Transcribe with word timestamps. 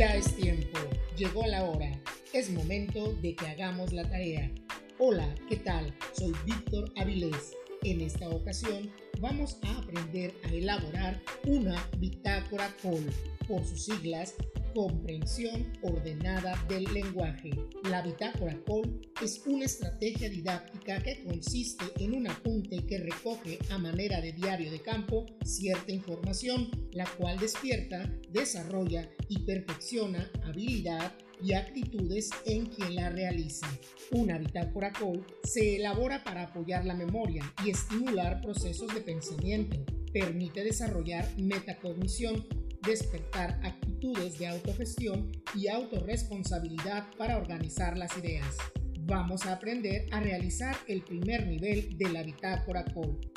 Ya 0.00 0.16
es 0.16 0.34
tiempo, 0.34 0.78
llegó 1.14 1.46
la 1.46 1.62
hora, 1.62 1.92
es 2.32 2.48
momento 2.48 3.12
de 3.20 3.34
que 3.34 3.46
hagamos 3.46 3.92
la 3.92 4.08
tarea. 4.08 4.50
Hola, 4.98 5.28
¿qué 5.46 5.56
tal? 5.56 5.94
Soy 6.14 6.32
Víctor 6.46 6.90
Avilés. 6.96 7.54
En 7.82 8.00
esta 8.00 8.26
ocasión 8.30 8.90
vamos 9.20 9.58
a 9.62 9.76
aprender 9.76 10.32
a 10.44 10.48
elaborar 10.54 11.20
una 11.46 11.86
bitácora 11.98 12.74
COL, 12.82 13.04
por 13.46 13.62
sus 13.66 13.84
siglas 13.84 14.36
Comprensión 14.74 15.72
Ordenada 15.82 16.54
del 16.68 16.84
Lenguaje. 16.94 17.50
La 17.90 18.02
bitácora 18.02 18.56
COL 18.66 19.00
es 19.20 19.42
una 19.46 19.64
estrategia 19.64 20.28
didáctica 20.28 21.02
que 21.02 21.24
consiste 21.24 21.84
en 21.98 22.14
un 22.14 22.28
apunte 22.28 22.86
que 22.86 22.98
recoge 22.98 23.58
a 23.70 23.78
manera 23.78 24.20
de 24.20 24.32
diario 24.32 24.70
de 24.70 24.80
campo 24.80 25.26
cierta 25.44 25.90
información, 25.90 26.70
la 26.92 27.06
cual 27.16 27.38
despierta, 27.38 28.10
desarrolla 28.30 29.10
y 29.28 29.40
perfecciona 29.40 30.30
habilidad 30.44 31.12
y 31.42 31.54
actitudes 31.54 32.30
en 32.46 32.66
quien 32.66 32.94
la 32.94 33.10
realiza. 33.10 33.66
Una 34.12 34.38
bitácora 34.38 34.92
COL 34.92 35.24
se 35.42 35.76
elabora 35.76 36.22
para 36.22 36.44
apoyar 36.44 36.84
la 36.84 36.94
memoria 36.94 37.42
y 37.64 37.70
estimular 37.70 38.40
procesos 38.40 38.94
de 38.94 39.00
pensamiento. 39.00 39.84
Permite 40.12 40.64
desarrollar 40.64 41.26
metacognición, 41.38 42.44
despertar 42.82 43.60
actitudes 43.62 44.38
de 44.38 44.46
autogestión 44.46 45.30
y 45.54 45.68
autorresponsabilidad 45.68 47.06
para 47.16 47.36
organizar 47.36 47.96
las 47.96 48.16
ideas. 48.16 48.56
Vamos 49.00 49.46
a 49.46 49.54
aprender 49.54 50.06
a 50.12 50.20
realizar 50.20 50.76
el 50.86 51.02
primer 51.02 51.46
nivel 51.46 51.96
de 51.98 52.10
la 52.10 52.22
bitácora 52.22 52.84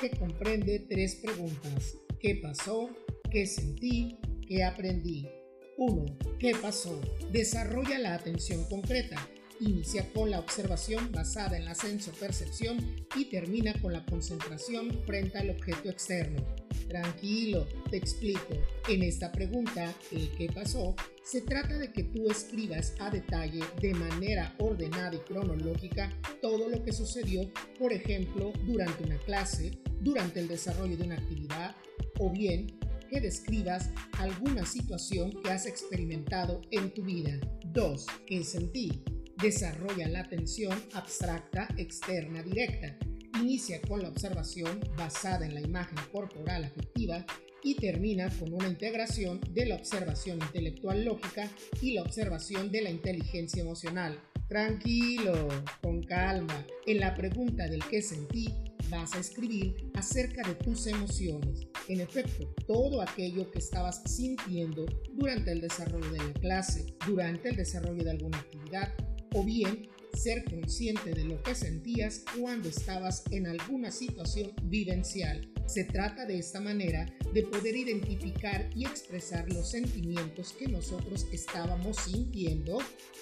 que 0.00 0.10
comprende 0.10 0.86
tres 0.88 1.16
preguntas. 1.16 1.96
¿Qué 2.18 2.40
pasó? 2.42 2.90
¿Qué 3.30 3.46
sentí? 3.46 4.18
¿Qué 4.48 4.64
aprendí? 4.64 5.28
1. 5.76 6.04
¿Qué 6.38 6.54
pasó? 6.60 7.00
Desarrolla 7.32 7.98
la 7.98 8.14
atención 8.14 8.64
concreta. 8.68 9.16
Inicia 9.60 10.12
con 10.12 10.30
la 10.30 10.40
observación 10.40 11.12
basada 11.12 11.56
en 11.56 11.64
la 11.64 11.74
senso-percepción 11.74 13.06
y 13.16 13.26
termina 13.26 13.72
con 13.80 13.92
la 13.92 14.04
concentración 14.04 14.90
frente 15.04 15.38
al 15.38 15.50
objeto 15.50 15.88
externo. 15.88 16.44
Tranquilo, 16.90 17.68
te 17.88 17.98
explico. 17.98 18.52
En 18.88 19.04
esta 19.04 19.30
pregunta, 19.30 19.94
el 20.10 20.28
qué 20.32 20.48
pasó, 20.52 20.96
se 21.22 21.40
trata 21.42 21.78
de 21.78 21.92
que 21.92 22.02
tú 22.02 22.28
escribas 22.28 22.96
a 22.98 23.10
detalle, 23.10 23.60
de 23.80 23.94
manera 23.94 24.56
ordenada 24.58 25.14
y 25.14 25.20
cronológica, 25.20 26.12
todo 26.42 26.68
lo 26.68 26.82
que 26.82 26.92
sucedió, 26.92 27.48
por 27.78 27.92
ejemplo, 27.92 28.52
durante 28.66 29.04
una 29.04 29.18
clase, 29.18 29.70
durante 30.00 30.40
el 30.40 30.48
desarrollo 30.48 30.96
de 30.96 31.04
una 31.04 31.14
actividad, 31.14 31.76
o 32.18 32.28
bien 32.28 32.76
que 33.08 33.20
describas 33.20 33.90
alguna 34.18 34.66
situación 34.66 35.30
que 35.44 35.50
has 35.50 35.66
experimentado 35.66 36.60
en 36.72 36.92
tu 36.92 37.04
vida. 37.04 37.38
2. 37.66 38.06
¿Qué 38.26 38.42
sentí? 38.42 39.04
Desarrolla 39.40 40.08
la 40.08 40.22
atención 40.22 40.76
abstracta 40.92 41.68
externa 41.78 42.42
directa. 42.42 42.98
Inicia 43.40 43.80
con 43.80 44.02
la 44.02 44.08
observación 44.08 44.80
basada 44.98 45.46
en 45.46 45.54
la 45.54 45.62
imagen 45.62 45.98
corporal 46.12 46.64
afectiva 46.64 47.24
y 47.62 47.74
termina 47.74 48.28
con 48.38 48.52
una 48.52 48.68
integración 48.68 49.40
de 49.52 49.64
la 49.64 49.76
observación 49.76 50.38
intelectual 50.42 51.04
lógica 51.04 51.48
y 51.80 51.94
la 51.94 52.02
observación 52.02 52.70
de 52.70 52.82
la 52.82 52.90
inteligencia 52.90 53.62
emocional. 53.62 54.20
Tranquilo, 54.46 55.48
con 55.80 56.02
calma. 56.02 56.66
En 56.86 57.00
la 57.00 57.14
pregunta 57.14 57.66
del 57.66 57.82
qué 57.84 58.02
sentí, 58.02 58.52
vas 58.90 59.14
a 59.14 59.20
escribir 59.20 59.90
acerca 59.94 60.46
de 60.46 60.56
tus 60.56 60.86
emociones. 60.86 61.66
En 61.88 62.00
efecto, 62.00 62.52
todo 62.66 63.00
aquello 63.00 63.50
que 63.50 63.60
estabas 63.60 64.02
sintiendo 64.04 64.84
durante 65.14 65.52
el 65.52 65.62
desarrollo 65.62 66.10
de 66.10 66.18
la 66.18 66.32
clase, 66.34 66.94
durante 67.06 67.48
el 67.48 67.56
desarrollo 67.56 68.04
de 68.04 68.10
alguna 68.10 68.38
actividad, 68.38 68.92
o 69.32 69.44
bien 69.44 69.88
ser 70.14 70.44
consciente 70.44 71.12
de 71.12 71.24
lo 71.24 71.42
que 71.42 71.54
sentías 71.54 72.24
cuando 72.38 72.68
estabas 72.68 73.24
en 73.30 73.46
alguna 73.46 73.90
situación 73.90 74.52
vivencial. 74.64 75.50
Se 75.66 75.84
trata 75.84 76.26
de 76.26 76.38
esta 76.38 76.60
manera 76.60 77.06
de 77.32 77.44
poder 77.44 77.76
identificar 77.76 78.68
y 78.74 78.84
expresar 78.84 79.50
los 79.52 79.70
sentimientos 79.70 80.52
que 80.52 80.66
nosotros 80.66 81.26
estábamos 81.32 81.96
sintiendo 81.96 82.78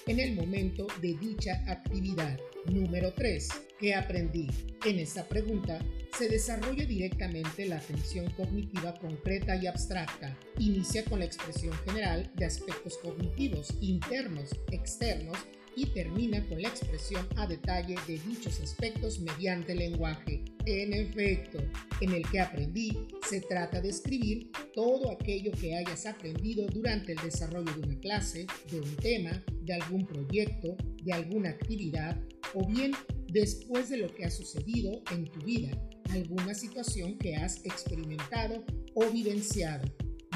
en 0.07 0.21
el 0.21 0.35
momento 0.35 0.87
de 1.03 1.15
dicha 1.15 1.63
actividad. 1.67 2.39
Número 2.67 3.13
3. 3.13 3.49
¿Qué 3.79 3.95
aprendí? 3.95 4.49
En 4.85 4.99
esta 4.99 5.29
pregunta 5.29 5.79
se 6.17 6.29
desarrolla 6.29 6.85
directamente 6.85 7.67
la 7.67 7.77
atención 7.77 8.31
cognitiva 8.31 8.95
concreta 8.99 9.57
y 9.57 9.67
abstracta. 9.67 10.37
Inicia 10.59 11.05
con 11.05 11.21
la 11.21 11.27
expresión 11.27 11.75
general 11.85 12.31
de 12.35 12.47
aspectos 12.47 12.99
cognitivos 12.99 13.75
internos, 13.81 14.51
externos 14.71 15.39
y 15.79 15.87
termina 15.87 16.45
con 16.49 16.61
la 16.61 16.69
expresión 16.69 17.25
a 17.37 17.47
detalle 17.47 17.95
de 18.09 18.19
dichos 18.19 18.61
aspectos 18.61 19.21
mediante 19.21 19.77
lenguaje. 19.77 20.43
En 20.67 20.93
efecto, 20.93 21.59
en 22.01 22.15
el 22.15 22.29
que 22.29 22.41
aprendí 22.41 23.07
se 23.29 23.41
trata 23.43 23.81
de 23.81 23.91
escribir 23.91 24.51
todo 24.75 25.13
aquello 25.13 25.53
que 25.53 25.77
hayas 25.77 26.05
aprendido 26.07 26.67
durante 26.67 27.13
el 27.13 27.19
desarrollo 27.19 27.73
de 27.75 27.87
una 27.87 28.01
clase, 28.01 28.47
de 28.73 28.81
un 28.81 28.97
tema, 28.97 29.45
de 29.63 29.75
algún 29.75 30.05
proyecto, 30.05 30.77
de 31.05 31.13
alguna 31.13 31.51
actividad 31.51 32.21
o 32.55 32.67
bien 32.67 32.93
después 33.29 33.89
de 33.89 33.99
lo 33.99 34.13
que 34.13 34.25
ha 34.25 34.31
sucedido 34.31 35.01
en 35.13 35.27
tu 35.27 35.41
vida, 35.45 35.71
alguna 36.11 36.55
situación 36.55 37.17
que 37.19 37.37
has 37.37 37.65
experimentado 37.65 38.65
o 38.95 39.09
vivenciado 39.11 39.89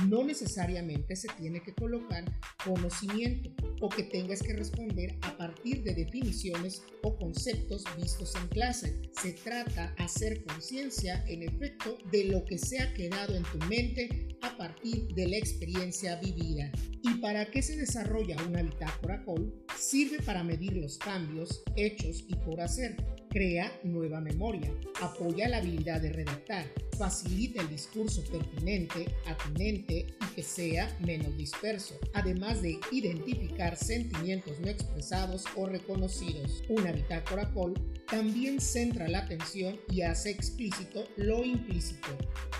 no 0.08 0.24
necesariamente 0.24 1.16
se 1.16 1.28
tiene 1.38 1.62
que 1.62 1.74
colocar 1.74 2.24
conocimiento 2.64 3.50
o 3.80 3.88
que 3.88 4.04
tengas 4.04 4.42
que 4.42 4.52
responder 4.52 5.18
a 5.22 5.36
partir 5.36 5.82
de 5.82 5.94
definiciones 5.94 6.82
o 7.02 7.16
conceptos 7.16 7.84
vistos 7.96 8.34
en 8.36 8.48
clase. 8.48 9.02
Se 9.20 9.32
trata 9.32 9.94
hacer 9.98 10.44
conciencia, 10.44 11.24
en 11.26 11.42
efecto, 11.42 11.98
de 12.10 12.24
lo 12.24 12.44
que 12.44 12.58
se 12.58 12.80
ha 12.80 12.92
quedado 12.94 13.34
en 13.34 13.42
tu 13.44 13.58
mente 13.66 14.28
a 14.42 14.56
partir 14.56 15.08
de 15.14 15.28
la 15.28 15.36
experiencia 15.36 16.16
vivida. 16.16 16.70
¿Y 17.02 17.14
para 17.20 17.50
qué 17.50 17.62
se 17.62 17.76
desarrolla 17.76 18.36
una 18.46 18.62
bitácora 18.62 19.24
COL? 19.24 19.52
Sirve 19.76 20.22
para 20.22 20.44
medir 20.44 20.76
los 20.76 20.98
cambios, 20.98 21.62
hechos 21.76 22.24
y 22.28 22.36
por 22.36 22.60
hacer 22.60 22.96
crea 23.32 23.72
nueva 23.82 24.20
memoria, 24.20 24.70
apoya 25.00 25.48
la 25.48 25.56
habilidad 25.56 26.03
de 26.03 26.12
redactar, 26.12 26.66
facilita 26.98 27.62
el 27.62 27.69
discurso 27.70 28.22
pertinente, 28.25 29.06
atinente 29.26 30.06
y 30.20 30.34
que 30.34 30.43
sea 30.43 30.94
menos 31.00 31.34
disperso, 31.38 31.98
además 32.12 32.60
de 32.60 32.78
identificar 32.91 33.76
sentimientos 33.76 34.60
no 34.60 34.69
expresados 34.69 35.44
o 35.56 35.66
reconocidos. 35.66 36.62
Una 36.69 36.92
bitácora 36.92 37.50
call 37.54 37.75
también 38.06 38.60
centra 38.60 39.09
la 39.09 39.21
atención 39.21 39.81
y 39.91 40.03
hace 40.03 40.31
explícito 40.31 41.09
lo 41.16 41.42
implícito, 41.42 42.09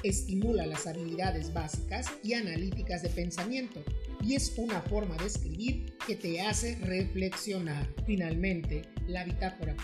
estimula 0.03 0.67
las 0.67 0.87
habilidades 0.87 1.53
básicas 1.53 2.07
y 2.23 2.33
analíticas 2.33 3.03
de 3.03 3.11
pensamiento, 3.11 3.85
y 4.23 4.35
es 4.35 4.55
una 4.57 4.81
forma 4.83 5.17
de 5.17 5.27
escribir 5.27 5.97
que 6.07 6.17
te 6.17 6.41
hace 6.41 6.77
reflexionar. 6.77 7.93
Finalmente, 8.07 8.83
la 9.07 9.25
bitácora 9.25 9.77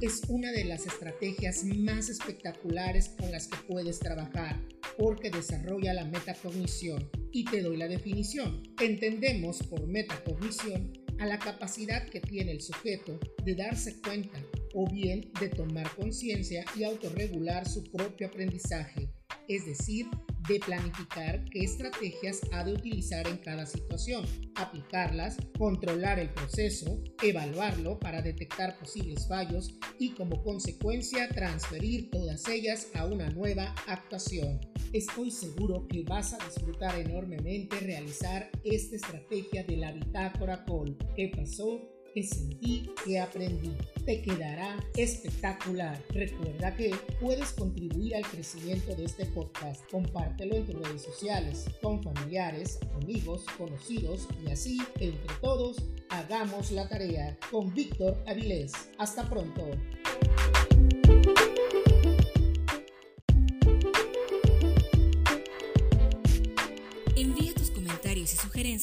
es 0.00 0.22
una 0.28 0.50
de 0.52 0.64
las 0.64 0.86
estrategias 0.86 1.64
más 1.64 2.08
espectaculares 2.08 3.10
con 3.10 3.30
las 3.30 3.46
que 3.46 3.58
puedes 3.68 3.98
trabajar 3.98 4.60
porque 4.98 5.30
desarrolla 5.30 5.94
la 5.94 6.04
metacognición. 6.04 7.08
Y 7.32 7.44
te 7.44 7.62
doy 7.62 7.76
la 7.76 7.88
definición. 7.88 8.62
Entendemos 8.80 9.62
por 9.64 9.86
metacognición 9.86 10.92
a 11.18 11.26
la 11.26 11.38
capacidad 11.38 12.08
que 12.08 12.20
tiene 12.20 12.52
el 12.52 12.60
sujeto 12.60 13.18
de 13.44 13.54
darse 13.54 14.00
cuenta 14.00 14.38
o 14.74 14.90
bien 14.90 15.30
de 15.40 15.48
tomar 15.48 15.88
conciencia 15.94 16.64
y 16.76 16.84
autorregular 16.84 17.68
su 17.68 17.84
propio 17.84 18.26
aprendizaje, 18.26 19.08
es 19.48 19.66
decir, 19.66 20.06
de 20.48 20.60
planificar 20.60 21.44
qué 21.50 21.60
estrategias 21.60 22.40
ha 22.52 22.64
de 22.64 22.74
utilizar 22.74 23.26
en 23.26 23.38
cada 23.38 23.66
situación, 23.66 24.24
aplicarlas, 24.56 25.36
controlar 25.58 26.18
el 26.18 26.30
proceso, 26.30 27.02
evaluarlo 27.22 27.98
para 27.98 28.22
detectar 28.22 28.78
posibles 28.78 29.26
fallos 29.26 29.74
y 29.98 30.10
como 30.10 30.42
consecuencia 30.42 31.28
transferir 31.28 32.10
todas 32.10 32.46
ellas 32.48 32.88
a 32.94 33.06
una 33.06 33.30
nueva 33.30 33.74
actuación. 33.86 34.60
Estoy 34.92 35.30
seguro 35.30 35.86
que 35.88 36.02
vas 36.02 36.34
a 36.34 36.44
disfrutar 36.44 36.98
enormemente 36.98 37.80
realizar 37.80 38.50
esta 38.62 38.96
estrategia 38.96 39.64
de 39.64 39.76
la 39.76 39.92
bitácora 39.92 40.64
call. 40.64 40.96
¿Qué 41.16 41.32
pasó? 41.34 41.93
Que 42.14 42.22
sentí, 42.22 42.88
que 43.04 43.18
aprendí. 43.18 43.72
Te 44.06 44.22
quedará 44.22 44.78
espectacular. 44.96 46.00
Recuerda 46.10 46.74
que 46.76 46.94
puedes 47.20 47.52
contribuir 47.52 48.14
al 48.14 48.22
crecimiento 48.22 48.94
de 48.94 49.04
este 49.04 49.26
podcast. 49.26 49.82
Compártelo 49.90 50.56
en 50.56 50.66
tus 50.66 50.76
redes 50.76 51.02
sociales, 51.02 51.66
con 51.82 52.02
familiares, 52.02 52.78
amigos, 53.02 53.44
conocidos 53.58 54.28
y 54.46 54.50
así, 54.50 54.78
entre 55.00 55.34
todos, 55.40 55.76
hagamos 56.10 56.70
la 56.70 56.88
tarea. 56.88 57.36
Con 57.50 57.74
Víctor 57.74 58.22
Avilés. 58.26 58.72
Hasta 58.98 59.28
pronto. 59.28 59.68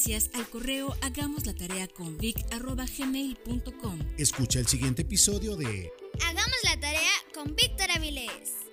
Sugerencias 0.02 0.30
al 0.34 0.48
correo 0.48 0.94
hagamos 1.02 1.46
la 1.46 1.54
tarea 1.54 1.86
con 1.88 2.16
Escucha 4.18 4.58
el 4.58 4.66
siguiente 4.66 5.02
episodio 5.02 5.56
de 5.56 5.92
Hagamos 6.26 6.56
la 6.64 6.80
tarea 6.80 7.12
con 7.34 7.54
Víctor 7.54 7.90
Avilés. 7.90 8.71